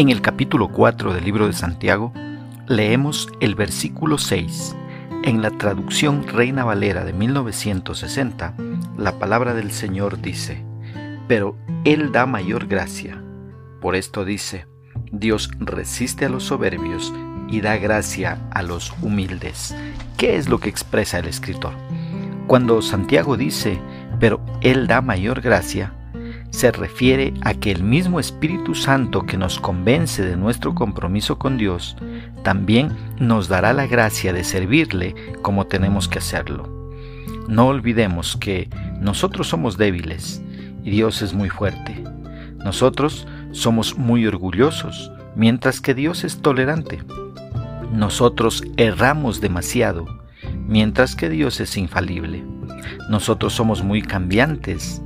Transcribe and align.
En 0.00 0.08
el 0.08 0.22
capítulo 0.22 0.68
4 0.68 1.12
del 1.12 1.26
libro 1.26 1.46
de 1.46 1.52
Santiago 1.52 2.14
leemos 2.66 3.28
el 3.40 3.54
versículo 3.54 4.16
6. 4.16 4.74
En 5.24 5.42
la 5.42 5.50
traducción 5.50 6.26
Reina 6.26 6.64
Valera 6.64 7.04
de 7.04 7.12
1960, 7.12 8.54
la 8.96 9.18
palabra 9.18 9.52
del 9.52 9.72
Señor 9.72 10.22
dice, 10.22 10.64
pero 11.28 11.54
Él 11.84 12.12
da 12.12 12.24
mayor 12.24 12.66
gracia. 12.66 13.22
Por 13.82 13.94
esto 13.94 14.24
dice, 14.24 14.66
Dios 15.12 15.50
resiste 15.58 16.24
a 16.24 16.30
los 16.30 16.44
soberbios 16.44 17.12
y 17.50 17.60
da 17.60 17.76
gracia 17.76 18.38
a 18.52 18.62
los 18.62 18.94
humildes. 19.02 19.76
¿Qué 20.16 20.36
es 20.36 20.48
lo 20.48 20.60
que 20.60 20.70
expresa 20.70 21.18
el 21.18 21.26
escritor? 21.26 21.74
Cuando 22.46 22.80
Santiago 22.80 23.36
dice, 23.36 23.78
pero 24.18 24.40
Él 24.62 24.86
da 24.86 25.02
mayor 25.02 25.42
gracia, 25.42 25.92
se 26.50 26.72
refiere 26.72 27.32
a 27.42 27.54
que 27.54 27.70
el 27.70 27.82
mismo 27.82 28.20
Espíritu 28.20 28.74
Santo 28.74 29.22
que 29.22 29.36
nos 29.36 29.58
convence 29.58 30.24
de 30.24 30.36
nuestro 30.36 30.74
compromiso 30.74 31.38
con 31.38 31.56
Dios, 31.56 31.96
también 32.42 32.90
nos 33.18 33.48
dará 33.48 33.72
la 33.72 33.86
gracia 33.86 34.32
de 34.32 34.44
servirle 34.44 35.14
como 35.42 35.66
tenemos 35.66 36.08
que 36.08 36.18
hacerlo. 36.18 36.68
No 37.48 37.68
olvidemos 37.68 38.36
que 38.36 38.68
nosotros 39.00 39.48
somos 39.48 39.76
débiles 39.76 40.42
y 40.84 40.90
Dios 40.90 41.22
es 41.22 41.34
muy 41.34 41.48
fuerte. 41.48 42.02
Nosotros 42.64 43.26
somos 43.52 43.96
muy 43.96 44.26
orgullosos, 44.26 45.10
mientras 45.34 45.80
que 45.80 45.94
Dios 45.94 46.24
es 46.24 46.42
tolerante. 46.42 47.00
Nosotros 47.92 48.62
erramos 48.76 49.40
demasiado, 49.40 50.06
mientras 50.66 51.16
que 51.16 51.28
Dios 51.28 51.60
es 51.60 51.76
infalible. 51.76 52.44
Nosotros 53.08 53.52
somos 53.52 53.82
muy 53.82 54.02
cambiantes, 54.02 55.02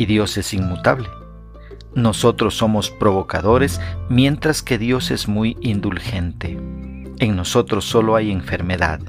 y 0.00 0.06
Dios 0.06 0.38
es 0.38 0.54
inmutable. 0.54 1.10
Nosotros 1.94 2.56
somos 2.56 2.90
provocadores 2.90 3.82
mientras 4.08 4.62
que 4.62 4.78
Dios 4.78 5.10
es 5.10 5.28
muy 5.28 5.58
indulgente. 5.60 6.58
En 7.18 7.36
nosotros 7.36 7.84
solo 7.84 8.16
hay 8.16 8.30
enfermedad 8.30 9.00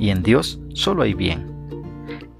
y 0.00 0.10
en 0.10 0.24
Dios 0.24 0.58
solo 0.74 1.02
hay 1.02 1.14
bien. 1.14 1.46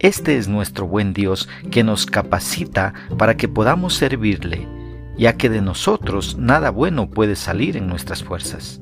Este 0.01 0.37
es 0.37 0.49
nuestro 0.49 0.89
buen 0.89 1.13
Dios 1.13 1.49
que 1.71 1.85
nos 1.85 2.07
capacita 2.07 2.93
para 3.19 3.37
que 3.37 3.47
podamos 3.47 3.95
servirle, 3.95 4.67
ya 5.17 5.37
que 5.37 5.49
de 5.49 5.63
nosotros 5.63 6.37
nada 6.37 6.71
bueno 6.71 7.09
puede 7.09 7.37
salir 7.37 7.77
en 7.77 7.87
nuestras 7.87 8.25
fuerzas. 8.25 8.81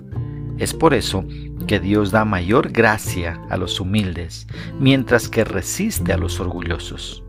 Es 0.56 0.72
por 0.72 0.94
eso 0.94 1.26
que 1.66 1.78
Dios 1.78 2.10
da 2.10 2.24
mayor 2.24 2.70
gracia 2.72 3.38
a 3.50 3.58
los 3.58 3.80
humildes, 3.80 4.46
mientras 4.80 5.28
que 5.28 5.44
resiste 5.44 6.14
a 6.14 6.16
los 6.16 6.40
orgullosos. 6.40 7.23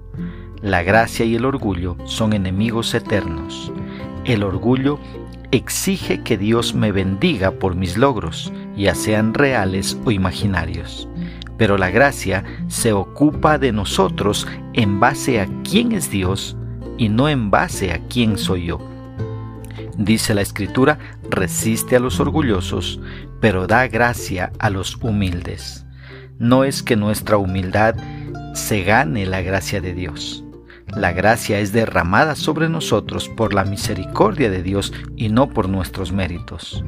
La 0.66 0.82
gracia 0.82 1.26
y 1.26 1.36
el 1.36 1.46
orgullo 1.46 1.96
son 2.06 2.34
enemigos 2.34 2.96
eternos. 2.96 3.72
El 4.24 4.42
orgullo 4.42 5.00
exige 5.52 6.24
que 6.24 6.40
Dios 6.40 6.74
me 6.74 6.92
bendiga 6.92 7.52
por 7.52 7.76
mis 7.76 7.98
logros, 7.98 8.52
ya 8.76 8.96
sean 8.96 9.36
reales 9.36 9.96
o 10.06 10.10
imaginarios. 10.10 11.08
Pero 11.60 11.78
la 11.78 11.92
gracia 11.92 12.44
se 12.68 12.94
ocupa 12.94 13.60
de 13.60 13.72
nosotros 13.74 14.48
en 14.74 15.00
base 15.00 15.40
a 15.40 15.48
quién 15.64 15.92
es 15.92 16.10
Dios 16.10 16.58
y 16.98 17.10
no 17.10 17.30
en 17.30 17.52
base 17.52 17.92
a 17.92 18.00
quién 18.08 18.36
soy 18.36 18.66
yo. 18.66 18.80
Dice 20.00 20.34
la 20.34 20.42
Escritura, 20.42 20.98
resiste 21.30 21.96
a 21.96 22.00
los 22.00 22.20
orgullosos, 22.20 23.00
pero 23.40 23.68
da 23.68 23.88
gracia 23.88 24.52
a 24.58 24.72
los 24.72 24.96
humildes. 24.96 25.86
No 26.40 26.64
es 26.64 26.82
que 26.82 26.96
nuestra 26.96 27.38
humildad 27.38 27.94
se 28.56 28.82
gane 28.82 29.28
la 29.28 29.44
gracia 29.44 29.80
de 29.80 29.94
Dios. 29.94 30.42
La 30.88 31.12
gracia 31.12 31.60
es 31.60 31.74
derramada 31.74 32.36
sobre 32.36 32.70
nosotros 32.70 33.28
por 33.30 33.54
la 33.54 33.66
misericordia 33.66 34.50
de 34.50 34.64
Dios 34.64 34.94
y 35.16 35.30
no 35.30 35.50
por 35.50 35.68
nuestros 35.68 36.12
méritos. 36.12 36.84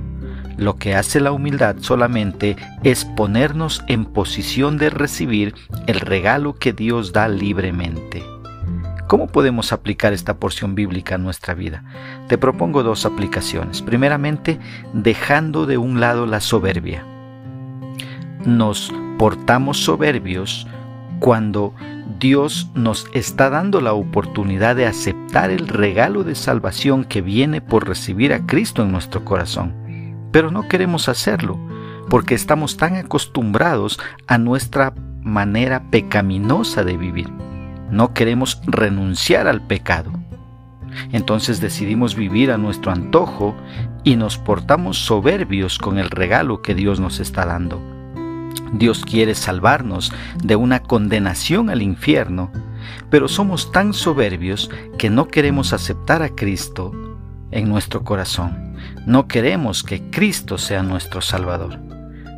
Lo 0.58 0.78
que 0.78 0.96
hace 0.96 1.20
la 1.20 1.32
humildad 1.32 1.78
solamente 1.80 2.56
es 2.84 3.06
ponernos 3.06 3.84
en 3.88 4.06
posición 4.06 4.78
de 4.78 4.90
recibir 4.90 5.54
el 5.88 6.00
regalo 6.00 6.56
que 6.56 6.74
Dios 6.74 7.14
da 7.14 7.28
libremente. 7.28 8.24
¿Cómo 9.08 9.28
podemos 9.28 9.72
aplicar 9.72 10.14
esta 10.14 10.38
porción 10.38 10.76
bíblica 10.76 11.16
a 11.16 11.18
nuestra 11.18 11.54
vida? 11.54 11.84
Te 12.28 12.38
propongo 12.38 12.84
dos 12.84 13.06
aplicaciones. 13.06 13.82
Primeramente, 13.82 14.60
dejando 14.94 15.66
de 15.66 15.78
un 15.78 16.02
lado 16.02 16.26
la 16.26 16.42
soberbia. 16.42 17.06
Nos 18.46 18.92
portamos 19.18 19.78
soberbios 19.78 20.68
cuando 21.20 21.74
Dios 22.20 22.70
nos 22.74 23.08
está 23.14 23.50
dando 23.50 23.80
la 23.80 23.94
oportunidad 23.94 24.76
de 24.76 24.88
aceptar 24.88 25.52
el 25.52 25.68
regalo 25.68 26.24
de 26.24 26.34
salvación 26.34 27.04
que 27.04 27.22
viene 27.22 27.62
por 27.62 27.88
recibir 27.88 28.34
a 28.34 28.46
Cristo 28.46 28.82
en 28.82 28.92
nuestro 28.92 29.24
corazón. 29.24 29.76
Pero 30.32 30.50
no 30.50 30.68
queremos 30.68 31.10
hacerlo 31.10 31.60
porque 32.10 32.34
estamos 32.34 32.78
tan 32.78 32.96
acostumbrados 32.96 34.00
a 34.28 34.38
nuestra 34.38 34.94
manera 35.22 35.84
pecaminosa 35.92 36.84
de 36.84 36.98
vivir. 36.98 37.30
No 37.92 38.14
queremos 38.14 38.62
renunciar 38.66 39.48
al 39.48 39.62
pecado. 39.62 40.12
Entonces 41.12 41.62
decidimos 41.62 42.16
vivir 42.16 42.52
a 42.52 42.58
nuestro 42.58 42.92
antojo 42.92 43.56
y 44.04 44.16
nos 44.16 44.38
portamos 44.38 44.98
soberbios 44.98 45.78
con 45.78 46.00
el 46.00 46.10
regalo 46.10 46.62
que 46.62 46.74
Dios 46.74 47.00
nos 47.00 47.20
está 47.20 47.46
dando. 47.46 47.97
Dios 48.74 49.04
quiere 49.06 49.36
salvarnos 49.36 50.12
de 50.44 50.56
una 50.56 50.82
condenación 50.82 51.70
al 51.70 51.82
infierno, 51.82 52.52
pero 53.10 53.28
somos 53.28 53.72
tan 53.72 53.94
soberbios 53.94 54.70
que 54.98 55.10
no 55.10 55.28
queremos 55.28 55.74
aceptar 55.74 56.22
a 56.22 56.30
Cristo 56.30 56.92
en 57.52 57.70
nuestro 57.70 58.04
corazón. 58.04 58.76
No 59.06 59.28
queremos 59.28 59.84
que 59.84 60.10
Cristo 60.10 60.58
sea 60.58 60.84
nuestro 60.84 61.22
Salvador. 61.22 61.80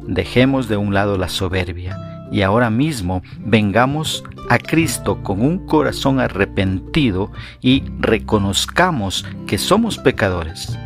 Dejemos 0.07 0.67
de 0.67 0.77
un 0.77 0.93
lado 0.93 1.17
la 1.17 1.29
soberbia 1.29 1.97
y 2.31 2.41
ahora 2.41 2.69
mismo 2.69 3.21
vengamos 3.39 4.23
a 4.49 4.57
Cristo 4.57 5.21
con 5.23 5.41
un 5.41 5.65
corazón 5.65 6.19
arrepentido 6.19 7.31
y 7.61 7.83
reconozcamos 7.99 9.25
que 9.47 9.57
somos 9.57 9.97
pecadores 9.97 10.77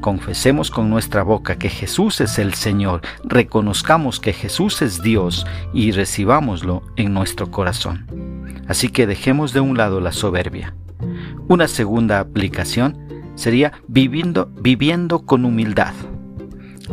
confesemos 0.00 0.70
con 0.70 0.90
nuestra 0.90 1.22
boca 1.22 1.56
que 1.56 1.68
Jesús 1.68 2.20
es 2.20 2.38
el 2.38 2.54
Señor, 2.54 3.02
reconozcamos 3.24 4.20
que 4.20 4.32
Jesús 4.32 4.82
es 4.82 5.02
Dios 5.02 5.46
y 5.72 5.92
recibámoslo 5.92 6.82
en 6.96 7.12
nuestro 7.12 7.50
corazón. 7.50 8.06
Así 8.68 8.88
que 8.88 9.06
dejemos 9.06 9.52
de 9.52 9.60
un 9.60 9.76
lado 9.76 10.00
la 10.00 10.12
soberbia. 10.12 10.74
Una 11.48 11.68
segunda 11.68 12.20
aplicación 12.20 12.98
sería 13.34 13.72
viviendo, 13.86 14.50
viviendo 14.60 15.24
con 15.24 15.44
humildad. 15.44 15.94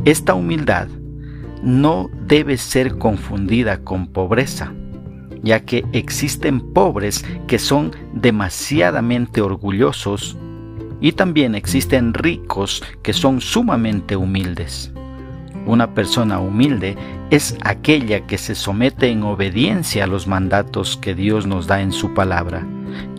Esta 0.05 0.33
humildad 0.33 0.87
no 1.61 2.09
debe 2.27 2.57
ser 2.57 2.97
confundida 2.97 3.83
con 3.83 4.07
pobreza, 4.07 4.73
ya 5.41 5.61
que 5.61 5.85
existen 5.93 6.59
pobres 6.73 7.25
que 7.47 7.59
son 7.59 7.91
demasiadamente 8.13 9.41
orgullosos 9.41 10.37
y 11.03 11.11
también 11.11 11.53
existen 11.53 12.13
ricos 12.13 12.81
que 13.03 13.11
son 13.11 13.41
sumamente 13.41 14.15
humildes. 14.15 14.89
Una 15.65 15.93
persona 15.93 16.39
humilde 16.39 16.95
es 17.29 17.57
aquella 17.65 18.25
que 18.25 18.37
se 18.37 18.55
somete 18.55 19.09
en 19.09 19.23
obediencia 19.23 20.05
a 20.05 20.07
los 20.07 20.27
mandatos 20.27 20.95
que 20.95 21.13
Dios 21.13 21.45
nos 21.45 21.67
da 21.67 21.81
en 21.81 21.91
su 21.91 22.13
palabra 22.13 22.65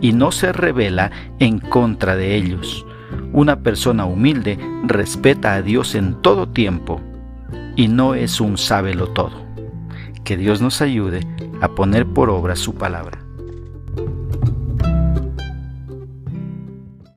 y 0.01 0.13
no 0.13 0.31
se 0.31 0.51
revela 0.51 1.11
en 1.37 1.59
contra 1.59 2.15
de 2.15 2.35
ellos. 2.35 2.87
Una 3.33 3.59
persona 3.59 4.05
humilde 4.05 4.57
respeta 4.85 5.53
a 5.53 5.61
Dios 5.61 5.93
en 5.93 6.19
todo 6.23 6.49
tiempo 6.49 7.01
y 7.75 7.87
no 7.87 8.15
es 8.15 8.41
un 8.41 8.57
sábelo 8.57 9.09
todo. 9.09 9.45
Que 10.23 10.37
Dios 10.37 10.59
nos 10.59 10.81
ayude 10.81 11.19
a 11.61 11.67
poner 11.67 12.07
por 12.07 12.31
obra 12.31 12.55
su 12.55 12.73
palabra. 12.73 13.24